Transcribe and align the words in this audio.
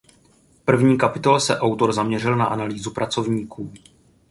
V 0.55 0.59
první 0.65 0.97
kapitole 0.97 1.39
se 1.39 1.59
autor 1.59 1.93
zaměřil 1.93 2.35
na 2.35 2.45
analýzu 2.45 2.91
pracovníků. 2.91 3.73